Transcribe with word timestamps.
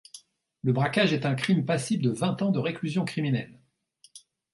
Le 0.63 0.73
braquage 0.73 1.13
est 1.13 1.27
un 1.27 1.35
crime 1.35 1.63
passible 1.63 2.01
de 2.03 2.09
vingt 2.09 2.41
ans 2.41 2.49
de 2.49 2.57
réclusion 2.57 3.05
criminelle. 3.05 3.59